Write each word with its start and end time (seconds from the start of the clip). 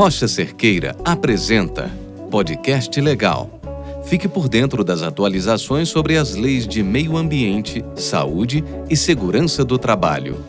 Rocha 0.00 0.26
Cerqueira 0.26 0.96
apresenta 1.04 1.90
Podcast 2.30 2.98
Legal. 2.98 3.60
Fique 4.06 4.26
por 4.26 4.48
dentro 4.48 4.82
das 4.82 5.02
atualizações 5.02 5.90
sobre 5.90 6.16
as 6.16 6.34
leis 6.34 6.66
de 6.66 6.82
meio 6.82 7.18
ambiente, 7.18 7.84
saúde 7.96 8.64
e 8.88 8.96
segurança 8.96 9.62
do 9.62 9.76
trabalho. 9.76 10.42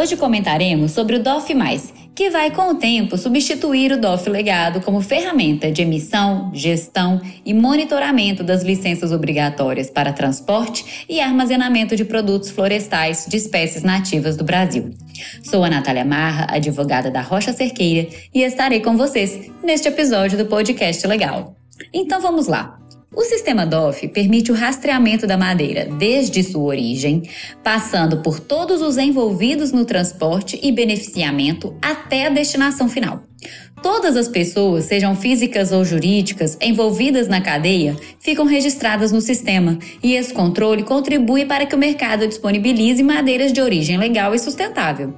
Hoje 0.00 0.16
comentaremos 0.16 0.92
sobre 0.92 1.16
o 1.16 1.22
DOF, 1.22 1.54
que 2.14 2.30
vai 2.30 2.50
com 2.50 2.70
o 2.70 2.74
tempo 2.76 3.18
substituir 3.18 3.92
o 3.92 4.00
DOF 4.00 4.30
legado 4.30 4.80
como 4.80 5.02
ferramenta 5.02 5.70
de 5.70 5.82
emissão, 5.82 6.50
gestão 6.54 7.20
e 7.44 7.52
monitoramento 7.52 8.42
das 8.42 8.62
licenças 8.62 9.12
obrigatórias 9.12 9.90
para 9.90 10.10
transporte 10.10 11.04
e 11.06 11.20
armazenamento 11.20 11.94
de 11.94 12.06
produtos 12.06 12.48
florestais 12.48 13.26
de 13.28 13.36
espécies 13.36 13.82
nativas 13.82 14.38
do 14.38 14.44
Brasil. 14.44 14.88
Sou 15.42 15.62
a 15.64 15.68
Natália 15.68 16.02
Marra, 16.02 16.46
advogada 16.48 17.10
da 17.10 17.20
Rocha 17.20 17.52
Cerqueira, 17.52 18.08
e 18.32 18.42
estarei 18.42 18.80
com 18.80 18.96
vocês 18.96 19.50
neste 19.62 19.86
episódio 19.86 20.38
do 20.38 20.46
podcast 20.46 21.06
Legal. 21.06 21.54
Então 21.92 22.22
vamos 22.22 22.46
lá. 22.46 22.79
O 23.14 23.24
sistema 23.24 23.66
DOF 23.66 24.06
permite 24.08 24.52
o 24.52 24.54
rastreamento 24.54 25.26
da 25.26 25.36
madeira 25.36 25.84
desde 25.84 26.44
sua 26.44 26.62
origem, 26.62 27.28
passando 27.62 28.22
por 28.22 28.38
todos 28.38 28.80
os 28.80 28.96
envolvidos 28.96 29.72
no 29.72 29.84
transporte 29.84 30.60
e 30.62 30.70
beneficiamento 30.70 31.76
até 31.82 32.26
a 32.26 32.30
destinação 32.30 32.88
final. 32.88 33.29
Todas 33.82 34.14
as 34.14 34.28
pessoas, 34.28 34.84
sejam 34.84 35.16
físicas 35.16 35.72
ou 35.72 35.82
jurídicas, 35.86 36.58
envolvidas 36.60 37.28
na 37.28 37.40
cadeia, 37.40 37.96
ficam 38.18 38.44
registradas 38.44 39.10
no 39.10 39.22
sistema, 39.22 39.78
e 40.02 40.14
esse 40.14 40.34
controle 40.34 40.82
contribui 40.82 41.46
para 41.46 41.64
que 41.64 41.74
o 41.74 41.78
mercado 41.78 42.26
disponibilize 42.26 43.02
madeiras 43.02 43.54
de 43.54 43.60
origem 43.62 43.96
legal 43.96 44.34
e 44.34 44.38
sustentável. 44.38 45.14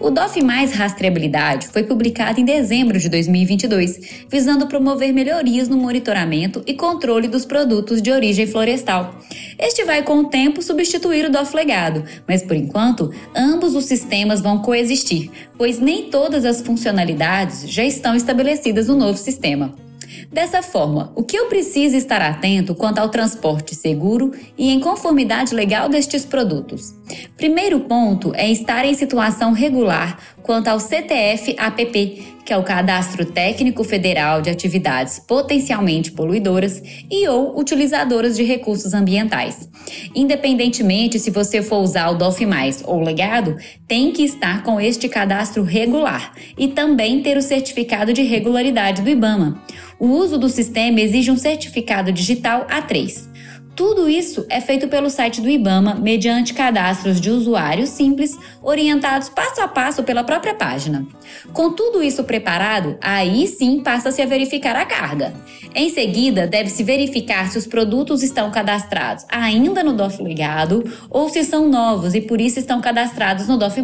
O 0.00 0.08
DOF 0.08 0.42
Mais 0.42 0.72
Rastreabilidade 0.72 1.68
foi 1.68 1.82
publicado 1.82 2.40
em 2.40 2.44
dezembro 2.44 2.98
de 2.98 3.10
2022, 3.10 4.24
visando 4.30 4.66
promover 4.66 5.12
melhorias 5.12 5.68
no 5.68 5.76
monitoramento 5.76 6.62
e 6.66 6.72
controle 6.72 7.28
dos 7.28 7.44
produtos 7.44 8.00
de 8.00 8.10
origem 8.10 8.46
florestal. 8.46 9.14
Este 9.58 9.84
vai 9.84 10.02
com 10.02 10.20
o 10.20 10.28
tempo 10.28 10.62
substituir 10.62 11.26
o 11.26 11.30
DOF 11.30 11.54
Legado, 11.54 12.04
mas 12.26 12.42
por 12.42 12.56
enquanto, 12.56 13.10
ambos 13.34 13.74
os 13.74 13.84
sistemas 13.84 14.40
vão 14.40 14.58
coexistir, 14.58 15.30
pois 15.58 15.78
nem 15.78 16.04
todas 16.04 16.46
as 16.46 16.62
funcionalidades 16.62 17.70
já 17.70 17.84
estão 17.84 18.05
estão 18.06 18.14
estabelecidas 18.14 18.86
no 18.86 18.94
novo 18.94 19.18
sistema. 19.18 19.74
Dessa 20.30 20.62
forma, 20.62 21.10
o 21.16 21.24
que 21.24 21.36
eu 21.36 21.46
preciso 21.46 21.96
estar 21.96 22.22
atento 22.22 22.72
quanto 22.72 22.98
ao 22.98 23.08
transporte 23.08 23.74
seguro 23.74 24.30
e 24.56 24.70
em 24.70 24.78
conformidade 24.78 25.52
legal 25.52 25.88
destes 25.88 26.24
produtos? 26.24 26.94
Primeiro 27.36 27.80
ponto 27.80 28.32
é 28.36 28.48
estar 28.48 28.84
em 28.84 28.94
situação 28.94 29.52
regular 29.52 30.18
quanto 30.40 30.68
ao 30.68 30.78
CTF-APP, 30.78 32.35
que 32.46 32.52
é 32.52 32.56
o 32.56 32.62
Cadastro 32.62 33.26
Técnico 33.26 33.82
Federal 33.82 34.40
de 34.40 34.48
Atividades 34.48 35.18
Potencialmente 35.18 36.12
Poluidoras 36.12 36.80
e 37.10 37.26
ou 37.26 37.58
utilizadoras 37.58 38.36
de 38.36 38.44
recursos 38.44 38.94
ambientais. 38.94 39.68
Independentemente 40.14 41.18
se 41.18 41.28
você 41.28 41.60
for 41.60 41.78
usar 41.78 42.08
o 42.10 42.14
DOF+, 42.14 42.46
ou 42.84 43.02
legado, 43.02 43.56
tem 43.88 44.12
que 44.12 44.22
estar 44.22 44.62
com 44.62 44.80
este 44.80 45.08
cadastro 45.08 45.64
regular 45.64 46.32
e 46.56 46.68
também 46.68 47.20
ter 47.20 47.36
o 47.36 47.42
certificado 47.42 48.12
de 48.12 48.22
regularidade 48.22 49.02
do 49.02 49.10
IBAMA. 49.10 49.60
O 49.98 50.06
uso 50.06 50.38
do 50.38 50.48
sistema 50.48 51.00
exige 51.00 51.32
um 51.32 51.36
certificado 51.36 52.12
digital 52.12 52.64
A3. 52.68 53.35
Tudo 53.76 54.08
isso 54.08 54.46
é 54.48 54.58
feito 54.58 54.88
pelo 54.88 55.10
site 55.10 55.42
do 55.42 55.50
IBAMA 55.50 55.96
mediante 55.96 56.54
cadastros 56.54 57.20
de 57.20 57.30
usuários 57.30 57.90
simples, 57.90 58.34
orientados 58.62 59.28
passo 59.28 59.60
a 59.60 59.68
passo 59.68 60.02
pela 60.02 60.24
própria 60.24 60.54
página. 60.54 61.06
Com 61.52 61.70
tudo 61.74 62.02
isso 62.02 62.24
preparado, 62.24 62.96
aí 63.02 63.46
sim 63.46 63.82
passa-se 63.82 64.22
a 64.22 64.26
verificar 64.26 64.74
a 64.76 64.86
carga. 64.86 65.34
Em 65.74 65.90
seguida, 65.90 66.46
deve-se 66.46 66.82
verificar 66.82 67.50
se 67.50 67.58
os 67.58 67.66
produtos 67.66 68.22
estão 68.22 68.50
cadastrados 68.50 69.26
ainda 69.28 69.84
no 69.84 69.92
DOF 69.92 70.22
Legado 70.22 70.82
ou 71.10 71.28
se 71.28 71.44
são 71.44 71.68
novos 71.68 72.14
e 72.14 72.22
por 72.22 72.40
isso 72.40 72.58
estão 72.58 72.80
cadastrados 72.80 73.46
no 73.46 73.58
DOF. 73.58 73.82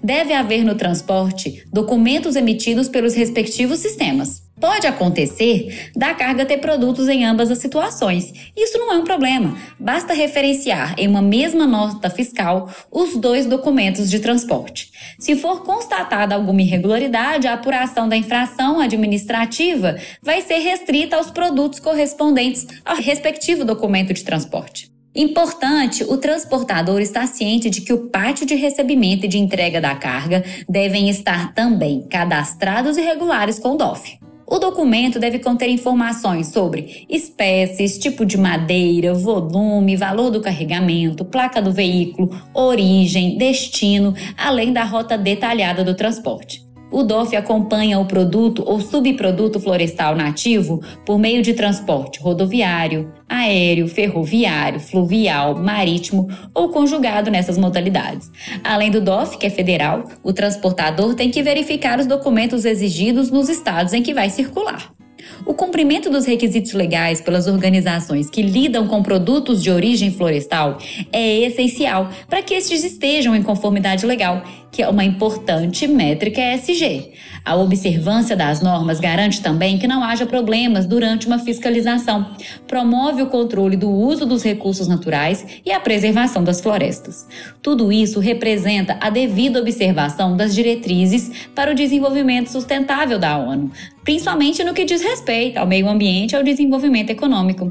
Deve 0.00 0.32
haver 0.32 0.64
no 0.64 0.76
transporte 0.76 1.64
documentos 1.72 2.36
emitidos 2.36 2.88
pelos 2.88 3.14
respectivos 3.14 3.80
sistemas. 3.80 4.39
Pode 4.60 4.86
acontecer 4.86 5.90
da 5.96 6.12
carga 6.12 6.44
ter 6.44 6.58
produtos 6.58 7.08
em 7.08 7.24
ambas 7.24 7.50
as 7.50 7.58
situações. 7.58 8.30
Isso 8.54 8.76
não 8.76 8.92
é 8.92 8.96
um 8.98 9.04
problema. 9.04 9.56
Basta 9.78 10.12
referenciar 10.12 10.94
em 10.98 11.08
uma 11.08 11.22
mesma 11.22 11.66
nota 11.66 12.10
fiscal 12.10 12.70
os 12.90 13.16
dois 13.16 13.46
documentos 13.46 14.10
de 14.10 14.20
transporte. 14.20 14.92
Se 15.18 15.34
for 15.34 15.64
constatada 15.64 16.34
alguma 16.34 16.60
irregularidade, 16.60 17.48
a 17.48 17.54
apuração 17.54 18.06
da 18.06 18.16
infração 18.16 18.78
administrativa 18.80 19.96
vai 20.22 20.42
ser 20.42 20.58
restrita 20.58 21.16
aos 21.16 21.30
produtos 21.30 21.80
correspondentes 21.80 22.66
ao 22.84 22.96
respectivo 22.96 23.64
documento 23.64 24.12
de 24.12 24.22
transporte. 24.22 24.90
Importante, 25.14 26.04
o 26.04 26.18
transportador 26.18 27.00
está 27.00 27.26
ciente 27.26 27.68
de 27.68 27.80
que 27.80 27.92
o 27.92 28.10
pátio 28.10 28.46
de 28.46 28.54
recebimento 28.54 29.24
e 29.24 29.28
de 29.28 29.38
entrega 29.38 29.80
da 29.80 29.94
carga 29.94 30.44
devem 30.68 31.08
estar 31.08 31.52
também 31.52 32.06
cadastrados 32.08 32.96
e 32.96 33.00
regulares 33.00 33.58
com 33.58 33.70
o 33.70 33.76
DOF. 33.76 34.20
O 34.50 34.58
documento 34.58 35.20
deve 35.20 35.38
conter 35.38 35.68
informações 35.68 36.48
sobre 36.48 37.06
espécies, 37.08 37.96
tipo 37.96 38.26
de 38.26 38.36
madeira, 38.36 39.14
volume, 39.14 39.94
valor 39.94 40.28
do 40.28 40.40
carregamento, 40.40 41.24
placa 41.24 41.62
do 41.62 41.72
veículo, 41.72 42.28
origem, 42.52 43.38
destino, 43.38 44.12
além 44.36 44.72
da 44.72 44.82
rota 44.82 45.16
detalhada 45.16 45.84
do 45.84 45.94
transporte. 45.94 46.68
O 46.90 47.02
DOF 47.02 47.36
acompanha 47.36 47.98
o 47.98 48.04
produto 48.04 48.64
ou 48.66 48.80
subproduto 48.80 49.60
florestal 49.60 50.16
nativo 50.16 50.82
por 51.06 51.18
meio 51.18 51.42
de 51.42 51.54
transporte 51.54 52.20
rodoviário, 52.20 53.12
aéreo, 53.28 53.86
ferroviário, 53.86 54.80
fluvial, 54.80 55.56
marítimo 55.56 56.28
ou 56.52 56.70
conjugado 56.70 57.30
nessas 57.30 57.56
modalidades. 57.56 58.30
Além 58.64 58.90
do 58.90 59.00
DOF, 59.00 59.38
que 59.38 59.46
é 59.46 59.50
federal, 59.50 60.04
o 60.22 60.32
transportador 60.32 61.14
tem 61.14 61.30
que 61.30 61.42
verificar 61.42 62.00
os 62.00 62.06
documentos 62.06 62.64
exigidos 62.64 63.30
nos 63.30 63.48
estados 63.48 63.92
em 63.92 64.02
que 64.02 64.12
vai 64.12 64.28
circular. 64.28 64.99
O 65.44 65.54
cumprimento 65.54 66.10
dos 66.10 66.26
requisitos 66.26 66.72
legais 66.72 67.20
pelas 67.20 67.46
organizações 67.46 68.28
que 68.28 68.42
lidam 68.42 68.86
com 68.86 69.02
produtos 69.02 69.62
de 69.62 69.70
origem 69.70 70.10
florestal 70.10 70.78
é 71.12 71.40
essencial 71.46 72.10
para 72.28 72.42
que 72.42 72.54
estes 72.54 72.84
estejam 72.84 73.34
em 73.34 73.42
conformidade 73.42 74.06
legal, 74.06 74.42
que 74.70 74.82
é 74.82 74.88
uma 74.88 75.04
importante 75.04 75.86
métrica 75.86 76.40
ESG. 76.40 77.12
A 77.44 77.56
observância 77.56 78.36
das 78.36 78.60
normas 78.60 79.00
garante 79.00 79.40
também 79.40 79.78
que 79.78 79.88
não 79.88 80.04
haja 80.04 80.26
problemas 80.26 80.86
durante 80.86 81.26
uma 81.26 81.38
fiscalização, 81.38 82.34
promove 82.68 83.22
o 83.22 83.26
controle 83.26 83.76
do 83.76 83.90
uso 83.90 84.26
dos 84.26 84.42
recursos 84.42 84.86
naturais 84.86 85.44
e 85.64 85.72
a 85.72 85.80
preservação 85.80 86.44
das 86.44 86.60
florestas. 86.60 87.26
Tudo 87.62 87.90
isso 87.90 88.20
representa 88.20 88.96
a 89.00 89.10
devida 89.10 89.60
observação 89.60 90.36
das 90.36 90.54
diretrizes 90.54 91.48
para 91.54 91.72
o 91.72 91.74
desenvolvimento 91.74 92.48
sustentável 92.48 93.18
da 93.18 93.38
ONU, 93.38 93.70
principalmente 94.10 94.64
no 94.64 94.74
que 94.74 94.84
diz 94.84 95.00
respeito 95.02 95.56
ao 95.56 95.64
meio 95.68 95.88
ambiente 95.88 96.32
e 96.32 96.36
ao 96.36 96.42
desenvolvimento 96.42 97.10
econômico. 97.10 97.70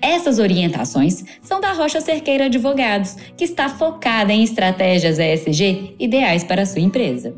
Essas 0.00 0.38
orientações 0.38 1.24
são 1.42 1.60
da 1.60 1.72
Rocha 1.72 2.00
Cerqueira 2.00 2.44
Advogados, 2.44 3.16
que 3.36 3.42
está 3.42 3.68
focada 3.68 4.32
em 4.32 4.44
estratégias 4.44 5.18
ESG 5.18 5.96
ideais 5.98 6.44
para 6.44 6.62
a 6.62 6.66
sua 6.66 6.80
empresa. 6.80 7.34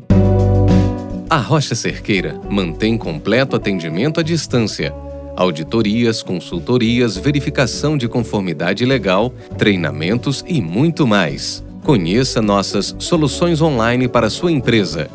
A 1.27 1.37
Rocha 1.37 1.73
Cerqueira 1.73 2.39
mantém 2.47 2.99
completo 2.99 3.55
atendimento 3.55 4.19
à 4.19 4.23
distância. 4.23 4.93
Auditorias, 5.35 6.21
consultorias, 6.21 7.17
verificação 7.17 7.97
de 7.97 8.07
conformidade 8.07 8.85
legal, 8.85 9.33
treinamentos 9.57 10.45
e 10.47 10.61
muito 10.61 11.07
mais. 11.07 11.65
Conheça 11.83 12.43
nossas 12.43 12.95
soluções 12.99 13.59
online 13.59 14.07
para 14.07 14.29
sua 14.29 14.51
empresa. 14.51 15.09